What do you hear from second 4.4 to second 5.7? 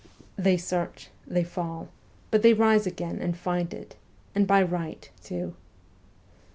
by right, too.